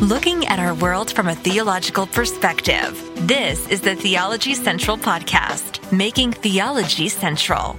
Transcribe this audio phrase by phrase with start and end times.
[0.00, 3.02] Looking at our world from a theological perspective.
[3.26, 7.78] This is the Theology Central Podcast, making theology central.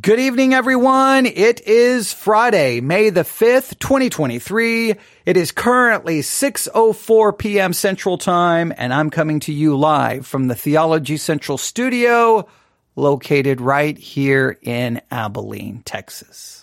[0.00, 1.26] Good evening, everyone.
[1.26, 4.94] It is Friday, May the 5th, 2023.
[5.26, 7.74] It is currently 6.04 p.m.
[7.74, 12.48] Central Time, and I'm coming to you live from the Theology Central studio
[12.96, 16.57] located right here in Abilene, Texas.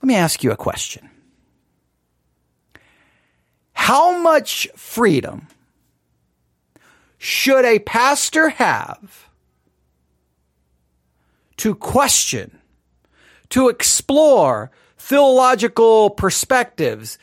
[0.00, 1.08] Let me ask you a question.
[3.72, 5.48] How much freedom
[7.18, 9.28] should a pastor have
[11.56, 12.58] to question,
[13.50, 17.18] to explore theological perspectives,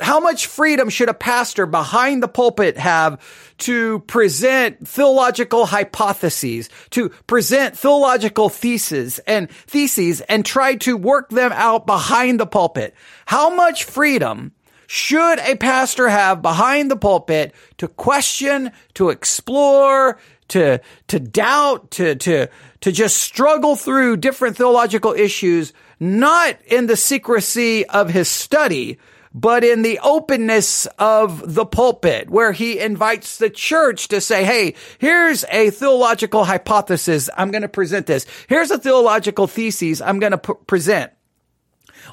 [0.00, 3.20] how much freedom should a pastor behind the pulpit have
[3.58, 11.52] to present theological hypotheses, to present theological theses and theses and try to work them
[11.52, 12.94] out behind the pulpit?
[13.26, 14.52] How much freedom
[14.86, 22.14] should a pastor have behind the pulpit to question, to explore, to, to doubt, to,
[22.14, 22.48] to,
[22.80, 28.98] to just struggle through different theological issues, not in the secrecy of his study,
[29.34, 34.74] but in the openness of the pulpit where he invites the church to say, Hey,
[34.98, 37.28] here's a theological hypothesis.
[37.36, 38.26] I'm going to present this.
[38.48, 41.12] Here's a theological thesis I'm going to p- present.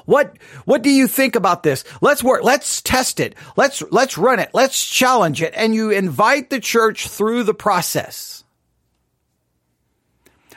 [0.04, 1.84] What, what do you think about this?
[2.00, 2.44] Let's work.
[2.44, 3.34] Let's test it.
[3.56, 4.50] Let's, let's run it.
[4.52, 5.52] Let's challenge it.
[5.56, 8.44] And you invite the church through the process.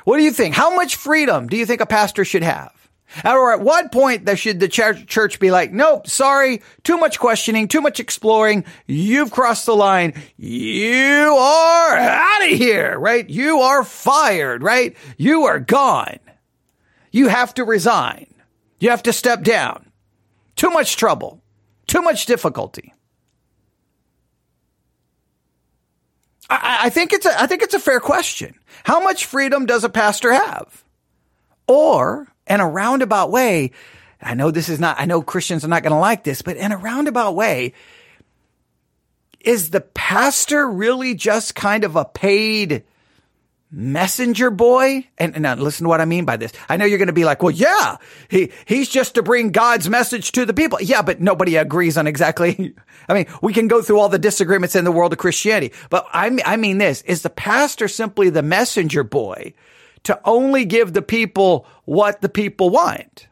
[0.03, 0.55] What do you think?
[0.55, 2.78] How much freedom do you think a pastor should have?
[3.25, 7.67] Or at what point that should the church be like, nope, sorry, too much questioning,
[7.67, 8.65] too much exploring.
[8.85, 10.13] You've crossed the line.
[10.37, 13.27] You are out of here, right?
[13.29, 14.95] You are fired, right?
[15.17, 16.19] You are gone.
[17.11, 18.33] You have to resign.
[18.79, 19.91] You have to step down.
[20.55, 21.41] Too much trouble.
[21.87, 22.93] Too much difficulty.
[26.49, 28.55] I, I think it's a, I think it's a fair question.
[28.83, 30.83] How much freedom does a pastor have?
[31.67, 33.71] Or in a roundabout way,
[34.21, 36.57] I know this is not, I know Christians are not going to like this, but
[36.57, 37.73] in a roundabout way,
[39.39, 42.83] is the pastor really just kind of a paid
[43.71, 45.07] messenger boy?
[45.17, 46.51] And, and now listen to what I mean by this.
[46.67, 47.97] I know you're going to be like, well, yeah,
[48.29, 50.81] he, he's just to bring God's message to the people.
[50.81, 52.75] Yeah, but nobody agrees on exactly.
[53.07, 56.05] I mean, we can go through all the disagreements in the world of Christianity, but
[56.11, 59.53] I, I mean this, is the pastor simply the messenger boy
[60.03, 63.27] to only give the people what the people want.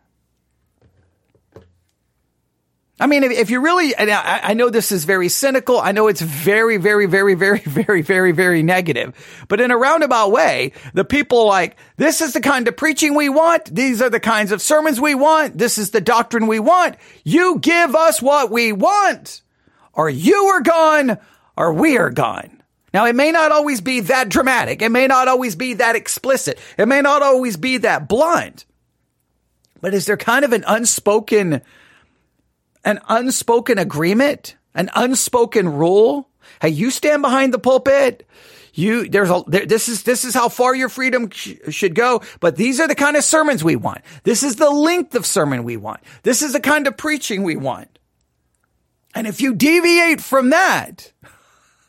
[3.00, 5.80] I mean, if, you really, I, I, know this is very cynical.
[5.80, 9.46] I know it's very, very, very, very, very, very, very negative.
[9.48, 13.30] But in a roundabout way, the people like, this is the kind of preaching we
[13.30, 13.66] want.
[13.66, 15.60] These are the kinds of sermons we want.
[15.60, 16.96] This is the doctrine we want.
[17.24, 19.44] You give us what we want,
[19.94, 21.20] or you are gone,
[21.56, 22.57] or we are gone.
[22.94, 24.82] Now, it may not always be that dramatic.
[24.82, 26.58] It may not always be that explicit.
[26.78, 28.66] It may not always be that blunt.
[29.82, 31.62] But is there kind of an unspoken,
[32.84, 36.30] an unspoken agreement, an unspoken rule?
[36.62, 38.26] Hey, you stand behind the pulpit.
[38.74, 42.22] You, there's a, there, this is, this is how far your freedom sh- should go.
[42.40, 44.02] But these are the kind of sermons we want.
[44.24, 46.00] This is the length of sermon we want.
[46.24, 48.00] This is the kind of preaching we want.
[49.16, 51.12] And if you deviate from that,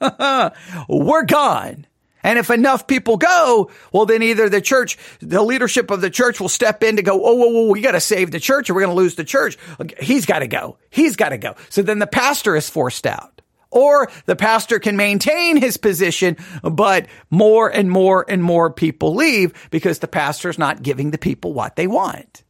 [0.89, 1.87] we're gone.
[2.23, 6.41] And if enough people go, well, then either the church, the leadership of the church
[6.41, 8.75] will step in to go, oh, whoa, whoa, we got to save the church or
[8.75, 9.57] we're going to lose the church.
[10.01, 10.79] He's got to go.
[10.91, 11.55] He's got to go.
[11.69, 13.41] So then the pastor is forced out.
[13.71, 19.69] Or the pastor can maintain his position, but more and more and more people leave
[19.71, 22.45] because the pastor's not giving the people what they want.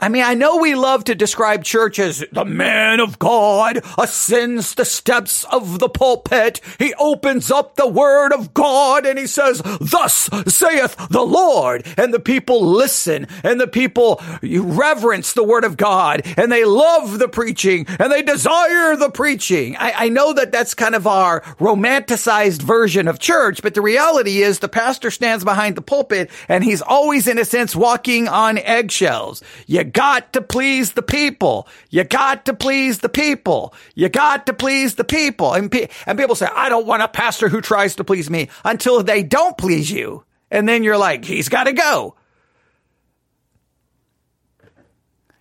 [0.00, 4.74] I mean, I know we love to describe church as the man of God ascends
[4.74, 6.60] the steps of the pulpit.
[6.78, 11.86] He opens up the word of God and he says, thus saith the Lord.
[11.98, 17.18] And the people listen and the people reverence the word of God and they love
[17.18, 19.76] the preaching and they desire the preaching.
[19.76, 24.42] I, I know that that's kind of our romanticized version of church, but the reality
[24.42, 28.56] is the pastor stands behind the pulpit and he's always in a sense walking on
[28.56, 29.42] eggshells.
[29.66, 31.68] You got to please the people.
[31.90, 33.74] You got to please the people.
[33.94, 35.52] You got to please the people.
[35.52, 38.48] And, pe- and people say, I don't want a pastor who tries to please me
[38.64, 40.24] until they don't please you.
[40.50, 42.16] And then you're like, he's got to go.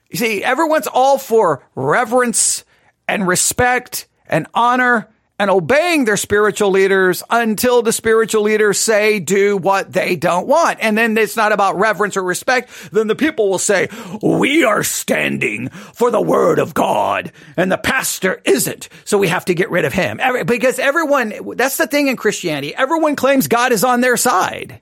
[0.10, 2.64] You see, everyone's all for reverence
[3.08, 9.58] and respect and honor and obeying their spiritual leaders until the spiritual leaders say do
[9.58, 10.80] what they don't want.
[10.82, 12.70] And then it's not about reverence or respect.
[12.92, 13.88] Then the people will say,
[14.22, 18.90] we are standing for the word of God and the pastor isn't.
[19.06, 20.20] So we have to get rid of him.
[20.46, 22.76] Because everyone, that's the thing in Christianity.
[22.76, 24.82] Everyone claims God is on their side.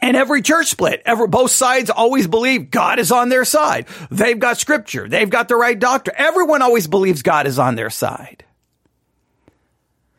[0.00, 3.86] And every church split, ever, both sides always believe God is on their side.
[4.10, 5.08] They've got scripture.
[5.08, 6.12] They've got the right doctor.
[6.14, 8.44] Everyone always believes God is on their side.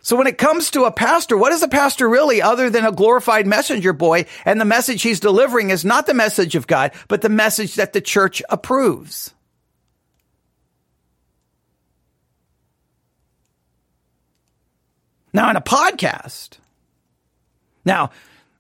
[0.02, 2.94] So when it comes to a pastor, what is a pastor really other than a
[2.94, 4.26] glorified messenger boy?
[4.46, 7.92] And the message he's delivering is not the message of God, but the message that
[7.92, 9.34] the church approves.
[15.34, 16.58] Now, in a podcast,
[17.84, 18.12] now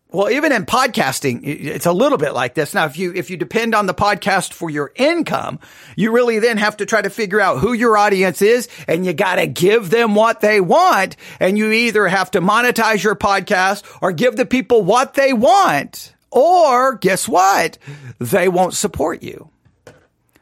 [0.09, 2.73] well, even in podcasting, it's a little bit like this.
[2.73, 5.59] Now, if you, if you depend on the podcast for your income,
[5.97, 9.11] you really then have to try to figure out who your audience is and you
[9.11, 11.17] got to give them what they want.
[11.41, 16.13] And you either have to monetize your podcast or give the people what they want.
[16.31, 17.77] Or guess what?
[18.19, 19.49] They won't support you.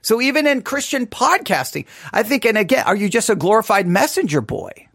[0.04, 4.42] So even in Christian podcasting, I think, and again, are you just a glorified messenger
[4.42, 4.88] boy?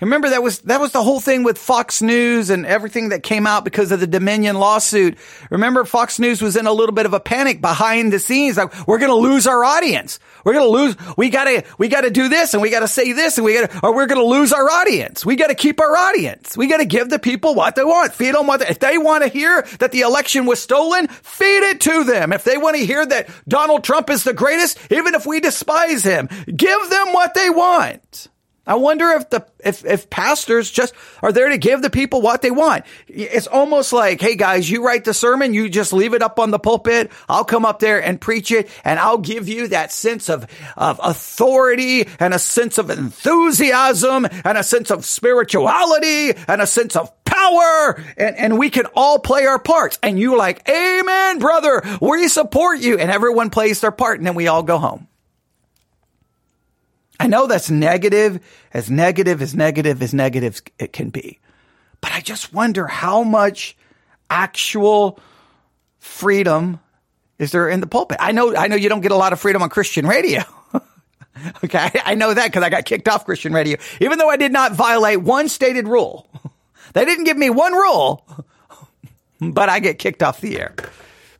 [0.00, 3.46] Remember that was that was the whole thing with Fox News and everything that came
[3.46, 5.16] out because of the Dominion lawsuit.
[5.50, 8.86] Remember Fox News was in a little bit of a panic behind the scenes like
[8.86, 10.18] we're going to lose our audience.
[10.44, 12.80] We're going to lose we got to we got to do this and we got
[12.80, 15.24] to say this and we got to or we're going to lose our audience.
[15.24, 16.56] We got to keep our audience.
[16.56, 18.12] We got to give the people what they want.
[18.12, 21.70] Feed them what they, if they want to hear that the election was stolen, feed
[21.70, 22.32] it to them.
[22.32, 26.04] If they want to hear that Donald Trump is the greatest, even if we despise
[26.04, 28.29] him, give them what they want.
[28.66, 32.42] I wonder if the if if pastors just are there to give the people what
[32.42, 32.84] they want.
[33.08, 36.50] It's almost like, hey guys, you write the sermon, you just leave it up on
[36.50, 37.10] the pulpit.
[37.28, 40.46] I'll come up there and preach it, and I'll give you that sense of
[40.76, 46.96] of authority and a sense of enthusiasm and a sense of spirituality and a sense
[46.96, 49.98] of power, and and we can all play our parts.
[50.02, 54.34] And you like, Amen, brother, we support you, and everyone plays their part, and then
[54.34, 55.08] we all go home.
[57.20, 58.40] I know that's negative,
[58.72, 61.38] as negative as negative as negative it can be.
[62.00, 63.76] But I just wonder how much
[64.30, 65.20] actual
[65.98, 66.80] freedom
[67.38, 68.16] is there in the pulpit?
[68.20, 70.42] I know, I know you don't get a lot of freedom on Christian radio.
[71.62, 71.78] okay.
[71.78, 74.50] I, I know that because I got kicked off Christian radio, even though I did
[74.50, 76.26] not violate one stated rule.
[76.94, 78.26] they didn't give me one rule,
[79.42, 80.74] but I get kicked off the air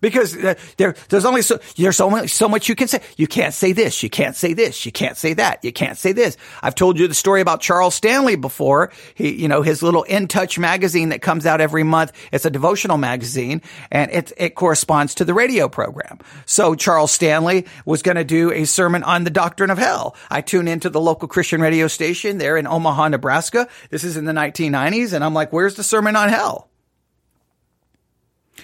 [0.00, 3.00] because uh, there, there's only so, there's much, so much you can say.
[3.16, 4.02] You can't say this.
[4.02, 4.84] You can't say this.
[4.86, 5.64] You can't say that.
[5.64, 6.36] You can't say this.
[6.62, 8.92] I've told you the story about Charles Stanley before.
[9.14, 12.12] He, you know, his little In Touch magazine that comes out every month.
[12.32, 16.18] It's a devotional magazine and it, it corresponds to the radio program.
[16.46, 20.16] So Charles Stanley was going to do a sermon on the doctrine of hell.
[20.30, 23.68] I tune into the local Christian radio station there in Omaha, Nebraska.
[23.90, 25.12] This is in the 1990s.
[25.12, 26.69] And I'm like, where's the sermon on hell?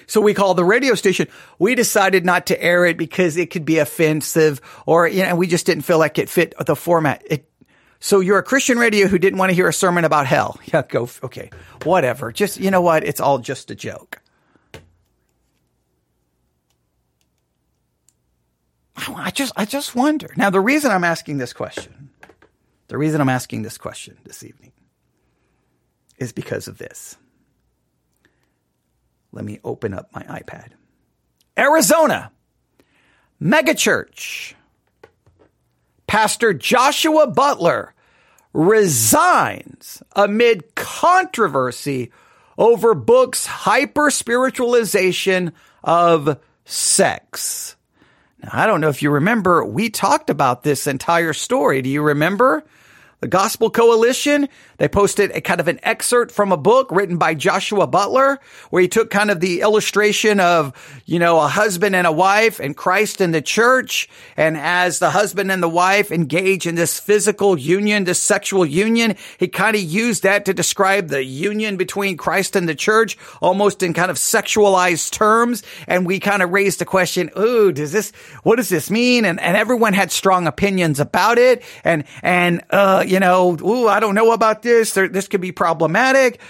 [0.07, 1.29] So we called the radio station.
[1.59, 5.47] We decided not to air it because it could be offensive or, you know, we
[5.47, 7.23] just didn't feel like it fit the format.
[7.27, 7.49] It,
[8.01, 10.61] so you're a Christian radio who didn't want to hear a sermon about hell.
[10.73, 11.09] Yeah, go.
[11.23, 11.51] Okay.
[11.85, 12.33] Whatever.
[12.33, 13.05] Just, you know what?
[13.05, 14.21] It's all just a joke.
[18.97, 20.29] I just, I just wonder.
[20.37, 22.11] Now, the reason I'm asking this question,
[22.89, 24.73] the reason I'm asking this question this evening
[26.19, 27.17] is because of this.
[29.37, 30.71] Let me open up my iPad.
[31.59, 32.33] Arizona,
[33.41, 34.55] megachurch.
[36.07, 37.93] Pastor Joshua Butler
[38.55, 42.11] resigns amid controversy
[42.57, 45.53] over books hyper spiritualization
[45.85, 47.77] of sex.
[48.43, 51.83] Now, I don't know if you remember, we talked about this entire story.
[51.83, 52.65] Do you remember?
[53.21, 57.35] The Gospel Coalition, they posted a kind of an excerpt from a book written by
[57.35, 58.39] Joshua Butler,
[58.71, 60.73] where he took kind of the illustration of,
[61.07, 64.09] you know, a husband and a wife and Christ and the church.
[64.37, 69.17] And as the husband and the wife engage in this physical union, this sexual union,
[69.39, 73.83] he kind of used that to describe the union between Christ and the church, almost
[73.83, 75.63] in kind of sexualized terms.
[75.87, 79.25] And we kind of raised the question, ooh, does this, what does this mean?
[79.25, 81.63] And, and everyone had strong opinions about it.
[81.85, 84.93] And, and, uh, you know, ooh, I don't know about this.
[84.93, 86.41] This could be problematic.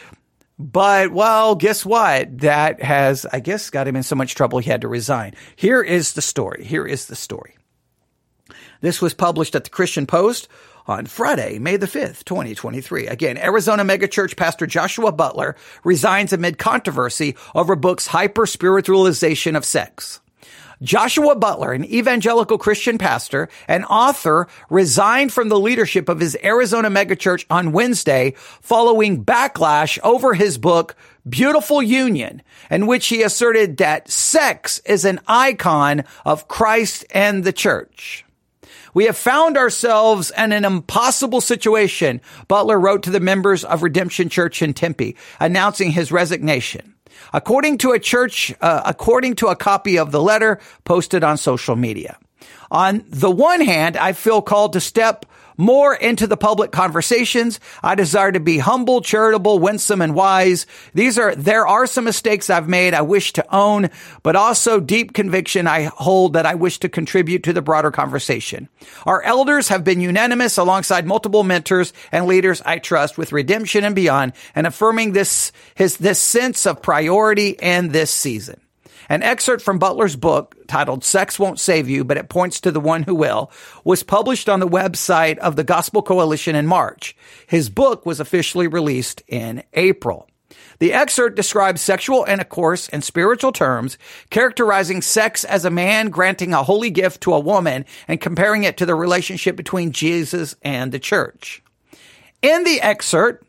[0.58, 2.38] But well, guess what?
[2.38, 5.35] That has, I guess, got him in so much trouble he had to resign.
[5.54, 6.64] Here is the story.
[6.64, 7.56] Here is the story.
[8.80, 10.49] This was published at the Christian Post
[10.87, 13.06] on Friday, May the 5th, 2023.
[13.06, 20.20] Again, Arizona megachurch pastor Joshua Butler resigns amid controversy over book's hyper spiritualization of sex.
[20.83, 26.90] Joshua Butler, an evangelical Christian pastor and author, resigned from the leadership of his Arizona
[26.90, 30.97] megachurch on Wednesday following backlash over his book,
[31.28, 37.52] Beautiful Union, in which he asserted that sex is an icon of Christ and the
[37.52, 38.25] church.
[38.92, 44.30] We have found ourselves in an impossible situation, Butler wrote to the members of Redemption
[44.30, 46.95] Church in Tempe, announcing his resignation.
[47.32, 51.76] According to a church, uh, according to a copy of the letter posted on social
[51.76, 52.18] media.
[52.70, 57.60] On the one hand, I feel called to step more into the public conversations.
[57.82, 60.66] I desire to be humble, charitable, winsome, and wise.
[60.94, 63.90] These are, there are some mistakes I've made I wish to own,
[64.22, 68.68] but also deep conviction I hold that I wish to contribute to the broader conversation.
[69.04, 73.94] Our elders have been unanimous alongside multiple mentors and leaders I trust with redemption and
[73.94, 78.60] beyond and affirming this, his, this sense of priority in this season.
[79.08, 82.80] An excerpt from Butler's book titled Sex Won't Save You, but it points to the
[82.80, 83.50] one who will
[83.84, 87.16] was published on the website of the Gospel Coalition in March.
[87.46, 90.28] His book was officially released in April.
[90.78, 93.96] The excerpt describes sexual intercourse in spiritual terms,
[94.30, 98.76] characterizing sex as a man granting a holy gift to a woman and comparing it
[98.78, 101.62] to the relationship between Jesus and the church.
[102.42, 103.46] In the excerpt,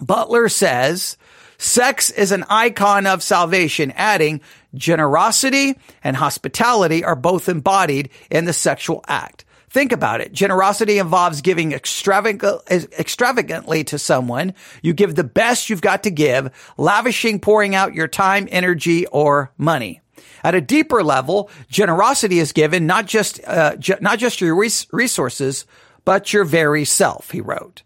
[0.00, 1.16] Butler says,
[1.58, 4.40] Sex is an icon of salvation, adding,
[4.74, 9.44] generosity and hospitality are both embodied in the sexual act.
[9.70, 10.32] Think about it.
[10.32, 14.54] Generosity involves giving extravagantly to someone.
[14.82, 19.50] You give the best you've got to give, lavishing, pouring out your time, energy, or
[19.58, 20.00] money.
[20.44, 24.86] At a deeper level, generosity is given not just uh, ju- not just your res-
[24.92, 25.66] resources,
[26.04, 27.32] but your very self.
[27.32, 27.82] He wrote.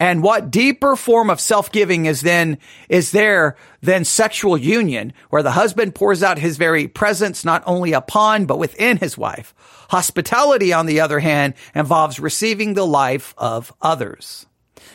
[0.00, 2.56] And what deeper form of self-giving is then,
[2.88, 7.92] is there than sexual union, where the husband pours out his very presence not only
[7.92, 9.54] upon, but within his wife.
[9.90, 14.46] Hospitality, on the other hand, involves receiving the life of others.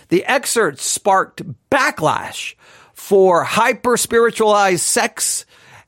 [0.10, 2.56] The excerpt sparked backlash
[2.94, 5.46] for hyper spiritualized sex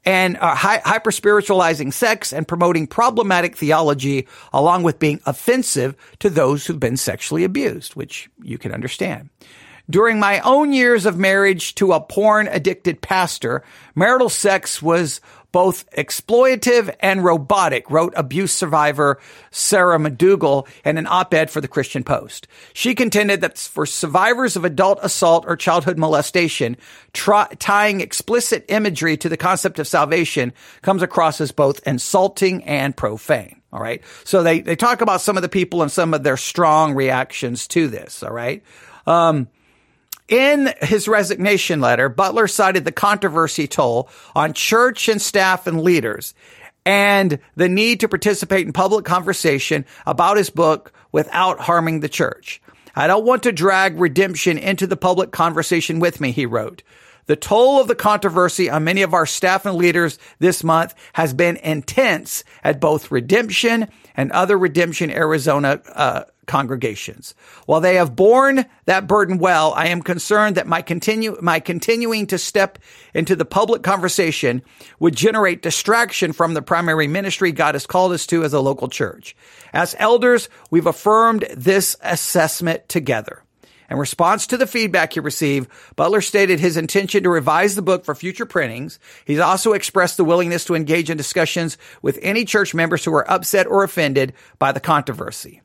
[0.07, 6.29] and uh, hi- hyper spiritualizing sex and promoting problematic theology along with being offensive to
[6.29, 9.29] those who've been sexually abused, which you can understand.
[9.89, 13.63] During my own years of marriage to a porn addicted pastor,
[13.95, 15.21] marital sex was
[15.53, 19.17] both exploitative and robotic, wrote abuse survivor
[19.49, 22.47] Sarah McDugal in an op-ed for the Christian Post.
[22.73, 26.75] She contended that for survivors of adult assault or childhood molestation,
[27.13, 30.51] try, tying explicit imagery to the concept of salvation
[30.81, 33.61] comes across as both insulting and profane.
[33.71, 34.01] All right.
[34.25, 37.67] So they, they talk about some of the people and some of their strong reactions
[37.69, 38.21] to this.
[38.21, 38.63] All right.
[39.05, 39.47] Um,
[40.27, 46.33] in his resignation letter, Butler cited the controversy toll on church and staff and leaders
[46.85, 52.61] and the need to participate in public conversation about his book without harming the church.
[52.95, 56.83] I don't want to drag redemption into the public conversation with me, he wrote.
[57.27, 61.33] The toll of the controversy on many of our staff and leaders this month has
[61.33, 67.35] been intense at both Redemption and other Redemption Arizona uh, congregations.
[67.65, 72.27] While they have borne that burden well, I am concerned that my continue, my continuing
[72.27, 72.79] to step
[73.13, 74.63] into the public conversation
[74.99, 78.87] would generate distraction from the primary ministry God has called us to as a local
[78.87, 79.35] church.
[79.73, 83.43] As elders, we've affirmed this assessment together.
[83.89, 88.03] In response to the feedback he received, Butler stated his intention to revise the book
[88.03, 88.99] for future printings.
[89.25, 93.29] He's also expressed the willingness to engage in discussions with any church members who are
[93.31, 95.61] upset or offended by the controversy.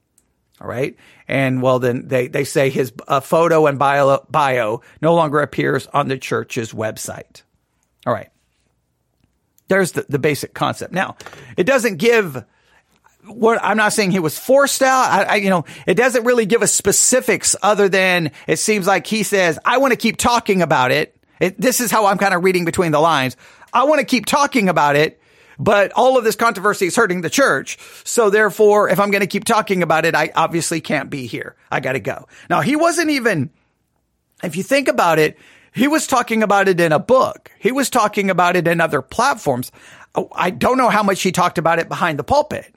[0.61, 0.97] All right.
[1.27, 5.89] And well, then they, they say his uh, photo and bio, bio no longer appears
[5.89, 7.43] on the church's website.
[8.07, 8.29] All right.
[9.67, 10.93] There's the, the basic concept.
[10.93, 11.17] Now,
[11.57, 12.45] it doesn't give
[13.27, 15.11] what I'm not saying he was forced out.
[15.11, 19.07] I, I, you know, it doesn't really give us specifics other than it seems like
[19.07, 21.17] he says, I want to keep talking about it.
[21.41, 23.37] it this is how I'm kind of reading between the lines.
[23.73, 25.19] I want to keep talking about it
[25.59, 27.79] but all of this controversy is hurting the church.
[28.05, 31.57] So therefore, if I'm going to keep talking about it, I obviously can't be here.
[31.71, 32.27] I got to go.
[32.51, 33.51] Now, he wasn't even,
[34.43, 35.39] if you think about it,
[35.73, 37.51] he was talking about it in a book.
[37.59, 39.71] He was talking about it in other platforms.
[40.33, 42.75] I don't know how much he talked about it behind the pulpit.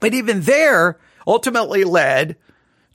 [0.00, 2.36] But even there ultimately led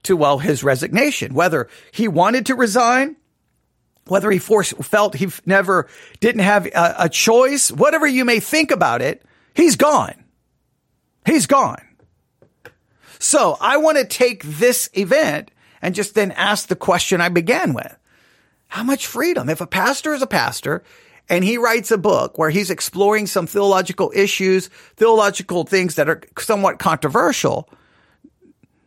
[0.04, 3.16] to, well, his resignation, whether he wanted to resign
[4.08, 5.88] whether he forced, felt he never
[6.20, 10.24] didn't have a, a choice, whatever you may think about it, he's gone.
[11.26, 11.82] He's gone.
[13.20, 15.50] So I want to take this event
[15.82, 17.98] and just then ask the question I began with.
[18.68, 19.50] How much freedom?
[19.50, 20.84] If a pastor is a pastor
[21.30, 26.22] and he writes a book where he's exploring some theological issues, theological things that are
[26.38, 27.70] somewhat controversial,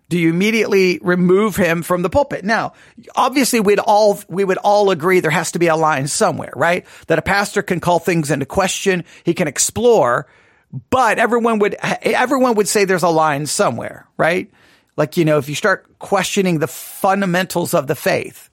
[0.08, 2.44] do you immediately remove him from the pulpit?
[2.44, 2.72] Now,
[3.14, 6.86] obviously we'd all, we would all agree there has to be a line somewhere, right?
[7.08, 9.04] That a pastor can call things into question.
[9.24, 10.26] He can explore,
[10.90, 14.50] but everyone would, everyone would say there's a line somewhere, right?
[14.96, 18.47] Like, you know, if you start questioning the fundamentals of the faith,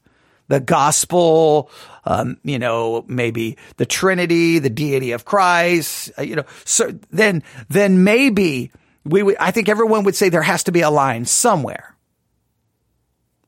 [0.48, 1.70] the gospel,
[2.06, 7.44] um, you know, maybe the Trinity, the deity of Christ, uh, you know, so then,
[7.70, 8.72] then maybe
[9.04, 11.96] we would, I think everyone would say there has to be a line somewhere.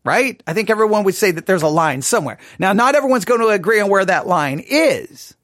[0.03, 0.41] Right?
[0.47, 2.37] I think everyone would say that there's a line somewhere.
[2.59, 5.35] Now, not everyone's going to agree on where that line is.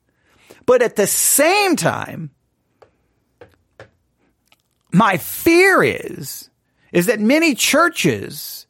[0.66, 2.32] But at the same time,
[4.94, 6.50] my fear is,
[6.94, 8.63] is that many churches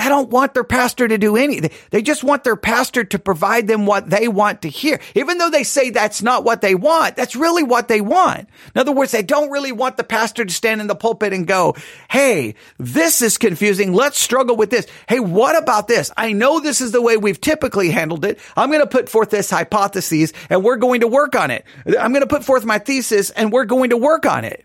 [0.00, 1.70] they don't want their pastor to do anything.
[1.90, 4.98] They just want their pastor to provide them what they want to hear.
[5.14, 8.48] Even though they say that's not what they want, that's really what they want.
[8.74, 11.46] In other words, they don't really want the pastor to stand in the pulpit and
[11.46, 11.76] go,
[12.08, 13.92] Hey, this is confusing.
[13.92, 14.86] Let's struggle with this.
[15.06, 16.10] Hey, what about this?
[16.16, 18.38] I know this is the way we've typically handled it.
[18.56, 21.66] I'm going to put forth this hypothesis and we're going to work on it.
[21.86, 24.64] I'm going to put forth my thesis and we're going to work on it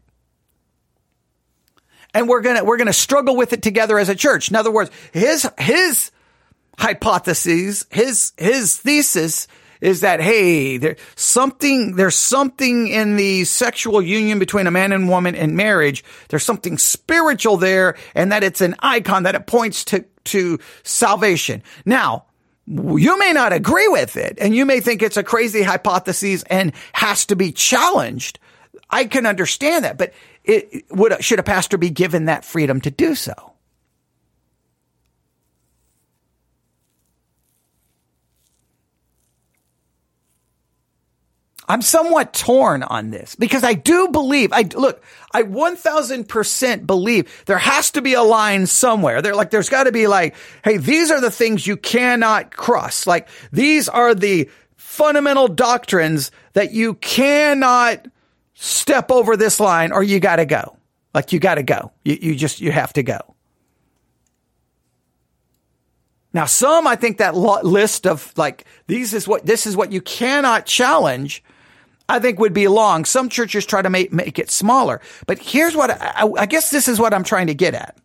[2.16, 4.50] and we're gonna we're gonna struggle with it together as a church.
[4.50, 6.10] In other words, his his
[6.80, 9.48] hypotheses, his his thesis
[9.82, 15.10] is that hey, there's something there's something in the sexual union between a man and
[15.10, 16.04] woman in marriage.
[16.30, 21.62] There's something spiritual there, and that it's an icon that it points to to salvation.
[21.84, 22.26] Now,
[22.66, 26.72] you may not agree with it, and you may think it's a crazy hypothesis and
[26.94, 28.40] has to be challenged.
[28.90, 30.14] I can understand that, but
[30.48, 33.56] it, would, should a pastor be given that freedom to do so?
[41.68, 47.58] I'm somewhat torn on this because I do believe, I look, I 1000% believe there
[47.58, 49.22] has to be a line somewhere.
[49.22, 53.08] There, like, there's got to be like, hey, these are the things you cannot cross.
[53.08, 58.08] Like, these are the fundamental doctrines that you cannot
[58.56, 60.78] step over this line or you got to go.
[61.14, 61.92] Like you got to go.
[62.04, 63.20] You, you just, you have to go.
[66.34, 70.02] Now, some, I think that list of like, these is what, this is what you
[70.02, 71.44] cannot challenge.
[72.10, 73.06] I think would be long.
[73.06, 76.88] Some churches try to make, make it smaller, but here's what I, I guess this
[76.88, 77.98] is what I'm trying to get at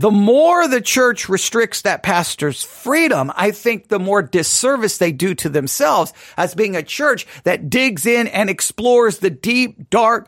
[0.00, 5.34] the more the church restricts that pastor's freedom, I think the more disservice they do
[5.34, 10.26] to themselves as being a church that digs in and explores the deep, dark,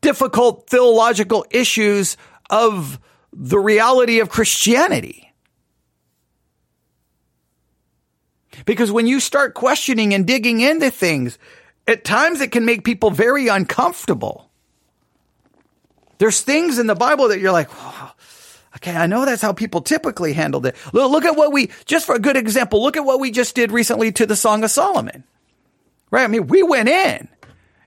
[0.00, 2.16] difficult theological issues
[2.50, 2.98] of
[3.32, 5.32] the reality of Christianity.
[8.64, 11.38] Because when you start questioning and digging into things,
[11.86, 14.50] at times it can make people very uncomfortable.
[16.18, 18.13] There's things in the Bible that you're like, oh,
[18.76, 20.76] Okay, I know that's how people typically handled it.
[20.92, 23.70] Look at what we, just for a good example, look at what we just did
[23.70, 25.24] recently to the Song of Solomon.
[26.10, 26.24] Right?
[26.24, 27.28] I mean, we went in.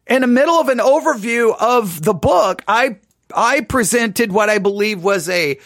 [0.07, 2.99] In the middle of an overview of the book, I,
[3.35, 5.59] I presented what I believe was a,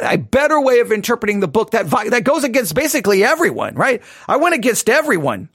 [0.00, 4.02] a better way of interpreting the book that, that goes against basically everyone, right?
[4.28, 5.48] I went against everyone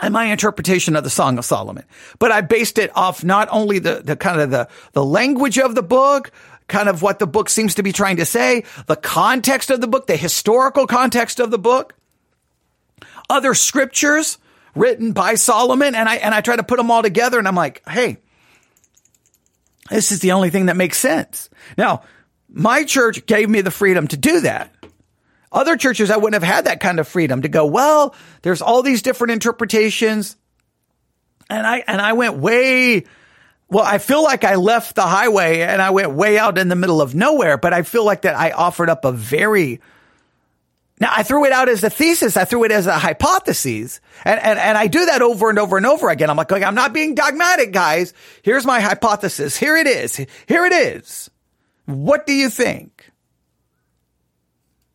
[0.00, 1.84] and my interpretation of the Song of Solomon.
[2.18, 5.76] But I based it off not only the, the kind of the, the language of
[5.76, 6.32] the book,
[6.72, 9.86] kind of what the book seems to be trying to say, the context of the
[9.86, 11.94] book, the historical context of the book,
[13.28, 14.38] other scriptures
[14.74, 15.94] written by Solomon.
[15.94, 18.16] And I, and I try to put them all together and I'm like, Hey,
[19.90, 21.50] this is the only thing that makes sense.
[21.76, 22.02] Now,
[22.48, 24.74] my church gave me the freedom to do that.
[25.52, 28.82] Other churches, I wouldn't have had that kind of freedom to go, well, there's all
[28.82, 30.36] these different interpretations.
[31.50, 33.04] And I, and I went way
[33.72, 36.76] well, I feel like I left the highway and I went way out in the
[36.76, 39.80] middle of nowhere, but I feel like that I offered up a very
[41.00, 42.36] now I threw it out as a thesis.
[42.36, 44.00] I threw it as a hypothesis.
[44.24, 46.28] And, and, and I do that over and over and over again.
[46.28, 48.12] I'm like, I'm not being dogmatic, guys.
[48.42, 49.56] Here's my hypothesis.
[49.56, 50.16] Here it is.
[50.46, 51.30] Here it is.
[51.86, 53.10] What do you think?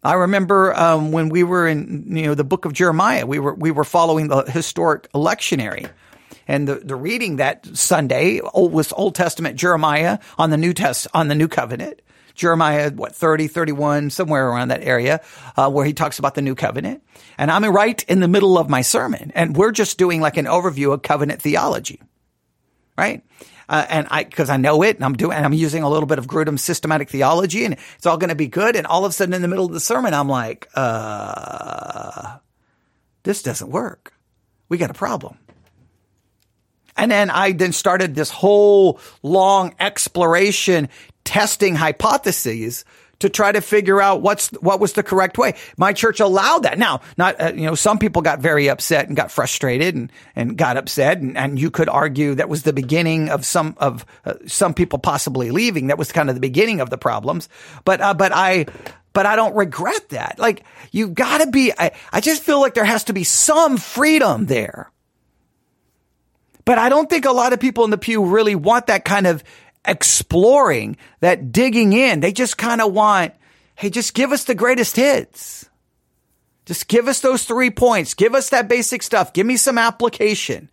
[0.03, 3.55] I remember um, when we were in you know the book of Jeremiah, we were
[3.55, 5.89] we were following the historic lectionary
[6.47, 11.27] and the, the reading that Sunday was Old Testament Jeremiah on the New Test on
[11.27, 12.01] the New Covenant.
[12.35, 15.21] Jeremiah, what, 30, 31, somewhere around that area,
[15.57, 17.03] uh, where he talks about the new covenant.
[17.37, 19.31] And I'm right in the middle of my sermon.
[19.33, 21.99] And we're just doing like an overview of covenant theology.
[22.95, 23.23] right?
[23.67, 26.05] Uh, and I, cause I know it and I'm doing, and I'm using a little
[26.07, 28.75] bit of Grudem's systematic theology and it's all going to be good.
[28.75, 32.37] And all of a sudden in the middle of the sermon, I'm like, uh,
[33.23, 34.13] this doesn't work.
[34.69, 35.39] We got a problem.
[36.97, 40.89] And then I then started this whole long exploration
[41.23, 42.85] testing hypotheses
[43.19, 45.55] to try to figure out what's what was the correct way.
[45.77, 46.77] My church allowed that.
[46.77, 50.57] Now, not uh, you know, some people got very upset and got frustrated and and
[50.57, 54.35] got upset, and, and you could argue that was the beginning of some of uh,
[54.45, 55.87] some people possibly leaving.
[55.87, 57.49] That was kind of the beginning of the problems.
[57.85, 58.67] But uh, but I
[59.13, 60.37] but I don't regret that.
[60.37, 61.73] Like you got to be.
[61.77, 64.91] I I just feel like there has to be some freedom there.
[66.67, 69.25] But I don't think a lot of people in the pew really want that kind
[69.25, 69.41] of
[69.85, 72.19] exploring, that digging in.
[72.19, 73.33] They just kind of want,
[73.75, 75.69] hey, just give us the greatest hits.
[76.65, 78.15] Just give us those three points.
[78.15, 79.31] Give us that basic stuff.
[79.31, 80.69] Give me some application.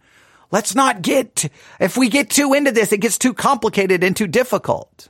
[0.50, 4.26] Let's not get, if we get too into this, it gets too complicated and too
[4.26, 5.06] difficult.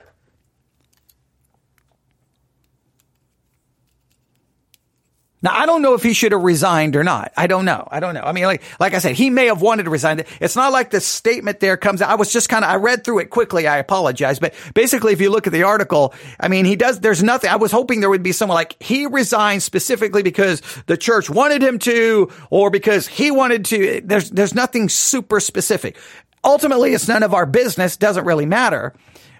[5.44, 7.30] Now, I don't know if he should have resigned or not.
[7.36, 7.86] I don't know.
[7.90, 8.22] I don't know.
[8.22, 10.24] I mean, like, like I said, he may have wanted to resign.
[10.40, 12.08] It's not like the statement there comes out.
[12.08, 13.66] I was just kind of, I read through it quickly.
[13.66, 14.38] I apologize.
[14.38, 17.50] But basically, if you look at the article, I mean, he does, there's nothing.
[17.50, 21.62] I was hoping there would be someone like he resigned specifically because the church wanted
[21.62, 24.00] him to or because he wanted to.
[24.02, 25.98] There's, there's nothing super specific.
[26.42, 27.98] Ultimately, it's none of our business.
[27.98, 28.94] Doesn't really matter.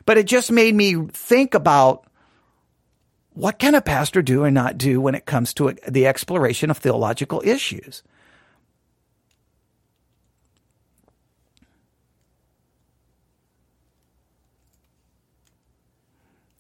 [0.05, 2.05] But it just made me think about
[3.35, 6.79] what can a pastor do and not do when it comes to the exploration of
[6.79, 8.03] theological issues?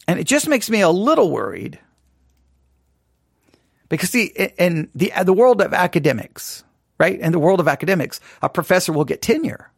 [0.06, 1.78] And it just makes me a little worried
[3.88, 4.26] because see,
[4.58, 6.64] in the, the world of academics,
[6.98, 7.18] right?
[7.18, 9.70] In the world of academics, a professor will get tenure.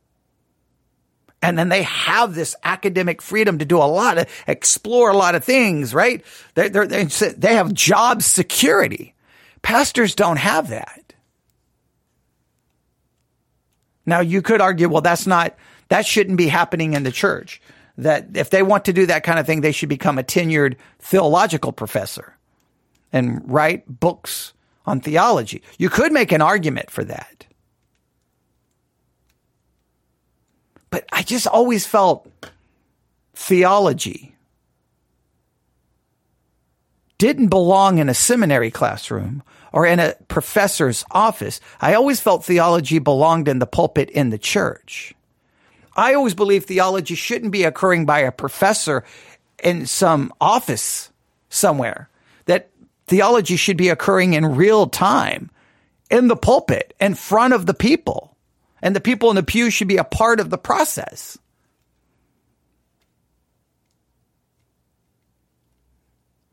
[1.42, 5.35] And then they have this academic freedom to do a lot of, explore a lot
[5.35, 6.25] of things, right?
[6.55, 9.14] They, they they have job security.
[9.62, 11.14] Pastors don't have that.
[14.07, 15.57] Now you could argue, well, that's not,
[15.88, 17.61] that shouldn't be happening in the church.
[17.99, 20.77] That if they want to do that kind of thing, they should become a tenured
[21.01, 22.37] theological professor
[23.12, 24.53] and write books
[24.85, 25.62] on theology.
[25.79, 27.46] You could make an argument for that.
[30.96, 32.26] But I just always felt
[33.35, 34.35] theology
[37.18, 39.42] didn't belong in a seminary classroom
[39.74, 41.61] or in a professor's office.
[41.82, 45.12] I always felt theology belonged in the pulpit in the church.
[45.94, 49.04] I always believed theology shouldn't be occurring by a professor
[49.62, 51.11] in some office
[51.50, 52.09] somewhere.
[52.46, 52.70] That
[53.06, 55.50] theology should be occurring in real time
[56.11, 58.36] in the pulpit in front of the people
[58.87, 61.37] and the people in the pew should be a part of the process.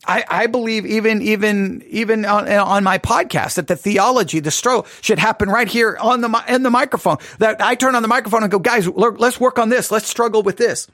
[0.03, 4.87] I, I believe even even even on, on my podcast that the theology, the stroke
[5.01, 7.17] should happen right here on the in the microphone.
[7.37, 9.91] That I turn on the microphone and go, guys, let's work on this.
[9.91, 10.87] Let's struggle with this.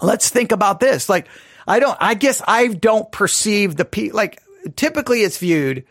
[0.00, 1.08] Let's think about this.
[1.08, 1.26] Like
[1.66, 1.98] I don't.
[2.00, 4.40] I guess I don't perceive the pe like
[4.76, 5.84] typically it's viewed.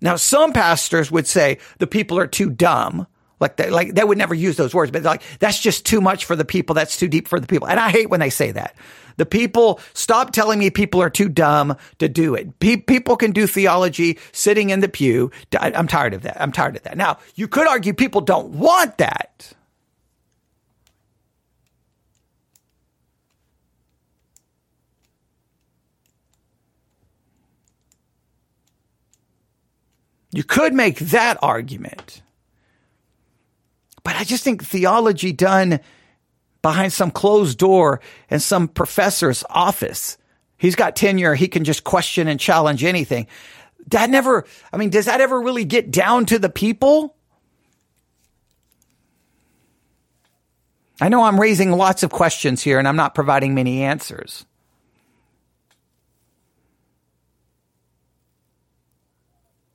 [0.00, 3.08] Now some pastors would say the people are too dumb
[3.42, 6.24] like they, like they would never use those words, but like that's just too much
[6.24, 6.74] for the people.
[6.74, 7.68] That's too deep for the people.
[7.68, 8.74] And I hate when they say that.
[9.18, 12.58] The people stop telling me people are too dumb to do it.
[12.60, 15.30] Pe- people can do theology sitting in the pew.
[15.60, 16.40] I, I'm tired of that.
[16.40, 16.96] I'm tired of that.
[16.96, 19.52] Now you could argue people don't want that.
[30.32, 32.22] You could make that argument.
[34.04, 35.80] But I just think theology done
[36.60, 40.16] behind some closed door in some professor's office.
[40.56, 41.34] He's got tenure.
[41.34, 43.26] He can just question and challenge anything.
[43.88, 47.16] That never, I mean, does that ever really get down to the people?
[51.00, 54.46] I know I'm raising lots of questions here and I'm not providing many answers.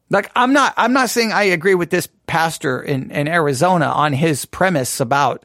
[0.10, 4.14] Like I'm not I'm not saying I agree with this pastor in, in Arizona on
[4.14, 5.44] his premise about,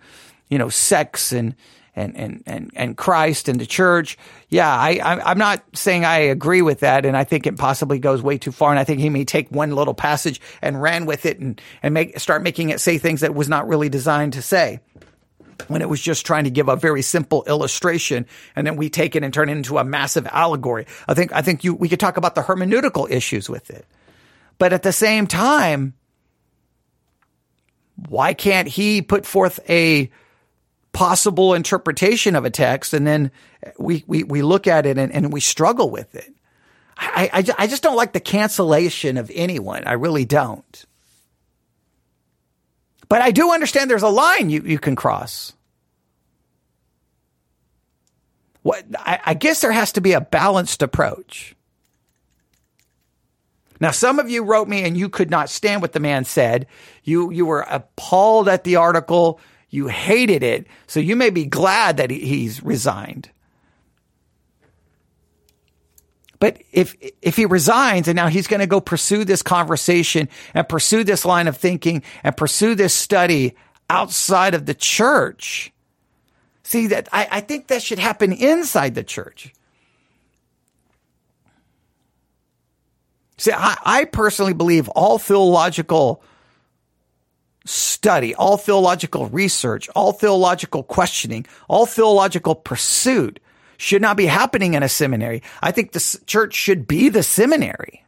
[0.49, 1.55] you know, sex and
[1.95, 4.17] and and and, and Christ and the church.
[4.49, 8.23] Yeah, I, I'm not saying I agree with that, and I think it possibly goes
[8.23, 8.71] way too far.
[8.71, 11.93] And I think he may take one little passage and ran with it and and
[11.93, 14.81] make start making it say things that was not really designed to say
[15.69, 19.15] when it was just trying to give a very simple illustration and then we take
[19.15, 20.87] it and turn it into a massive allegory.
[21.09, 23.87] I think I think you we could talk about the hermeneutical issues with it.
[24.59, 25.95] But at the same time,
[28.09, 30.11] why can't he put forth a
[30.93, 33.31] possible interpretation of a text and then
[33.79, 36.33] we, we, we look at it and, and we struggle with it.
[36.97, 39.85] I, I, I just don't like the cancellation of anyone.
[39.87, 40.85] I really don't.
[43.09, 45.53] But I do understand there's a line you, you can cross.
[48.63, 51.57] What I, I guess there has to be a balanced approach.
[53.83, 56.69] Now, some of you wrote me and you could not stand what the man said.
[57.03, 59.41] You, you were appalled at the article.
[59.71, 60.69] You hated it.
[60.87, 63.29] So you may be glad that he's resigned.
[66.39, 70.69] But if, if he resigns and now he's going to go pursue this conversation and
[70.69, 73.57] pursue this line of thinking and pursue this study
[73.91, 75.73] outside of the church,
[76.63, 79.53] see that I, I think that should happen inside the church.
[83.43, 86.23] See, I, I personally believe all theological
[87.65, 93.41] study, all theological research, all theological questioning, all theological pursuit
[93.79, 95.43] should not be happening in a seminary.
[95.61, 98.05] I think the church should be the seminary.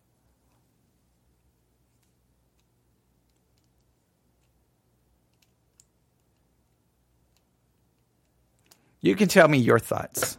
[9.00, 10.38] You can tell me your thoughts.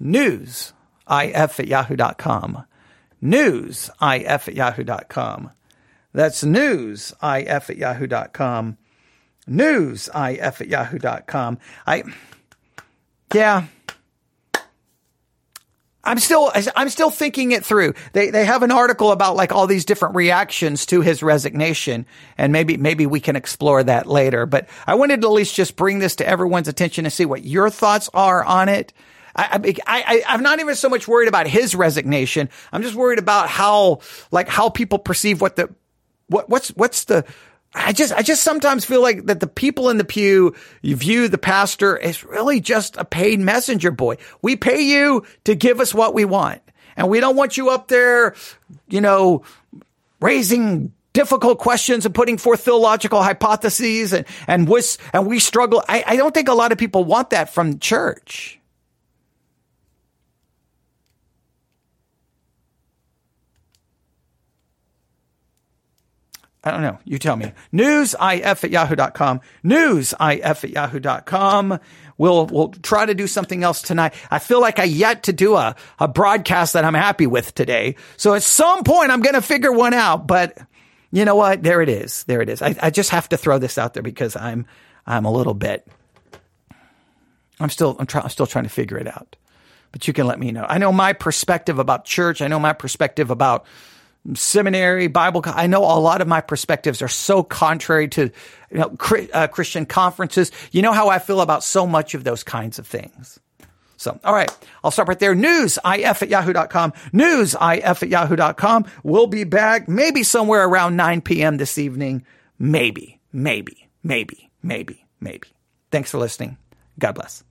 [0.00, 0.72] News,
[1.06, 2.64] if at yahoo.com.
[3.24, 5.50] News, if at yahoo.com.
[6.12, 8.76] That's news, if at yahoo.com.
[9.46, 11.58] News, if at yahoo.com.
[11.86, 12.02] I,
[13.32, 13.64] yeah.
[16.04, 17.94] I'm still, I'm still thinking it through.
[18.12, 22.04] They, they have an article about like all these different reactions to his resignation.
[22.36, 24.44] And maybe, maybe we can explore that later.
[24.44, 27.42] But I wanted to at least just bring this to everyone's attention and see what
[27.42, 28.92] your thoughts are on it.
[29.36, 32.48] I, I, I, am not even so much worried about his resignation.
[32.72, 35.74] I'm just worried about how, like, how people perceive what the,
[36.28, 37.24] what, what's, what's the,
[37.74, 41.38] I just, I just sometimes feel like that the people in the pew view the
[41.38, 44.18] pastor as really just a paid messenger boy.
[44.42, 46.62] We pay you to give us what we want.
[46.96, 48.36] And we don't want you up there,
[48.88, 49.42] you know,
[50.20, 55.82] raising difficult questions and putting forth theological hypotheses and, and, was, and we struggle.
[55.88, 58.60] I, I don't think a lot of people want that from church.
[66.64, 66.98] I don't know.
[67.04, 67.52] You tell me.
[67.74, 69.40] Newsif at yahoo.com.
[69.62, 71.78] Newsif at yahoo.com.
[72.16, 74.14] We'll, we'll try to do something else tonight.
[74.30, 77.96] I feel like I yet to do a, a broadcast that I'm happy with today.
[78.16, 80.56] So at some point I'm going to figure one out, but
[81.12, 81.62] you know what?
[81.62, 82.24] There it is.
[82.24, 82.62] There it is.
[82.62, 84.66] I, I just have to throw this out there because I'm,
[85.06, 85.86] I'm a little bit,
[87.60, 89.36] I'm still, I'm, try, I'm still trying to figure it out,
[89.92, 90.64] but you can let me know.
[90.66, 92.40] I know my perspective about church.
[92.40, 93.66] I know my perspective about,
[94.34, 95.42] seminary, Bible.
[95.46, 98.30] I know a lot of my perspectives are so contrary to
[98.70, 98.96] you know,
[99.32, 100.50] uh, Christian conferences.
[100.72, 103.38] You know how I feel about so much of those kinds of things.
[103.96, 104.50] So, all right,
[104.82, 105.34] I'll stop right there.
[105.34, 106.92] News, if at yahoo.com.
[107.12, 108.86] News, if at yahoo.com.
[109.02, 111.56] We'll be back maybe somewhere around 9 p.m.
[111.56, 112.24] this evening.
[112.58, 115.48] Maybe, maybe, maybe, maybe, maybe.
[115.90, 116.58] Thanks for listening.
[116.98, 117.44] God bless.